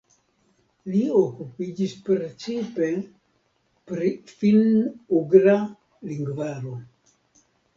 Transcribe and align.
Li 0.93 1.01
okupiĝis 1.23 1.93
precipe 2.07 2.89
pri 3.93 4.09
finn-ugra 4.41 5.57
lingvaro. 6.15 6.75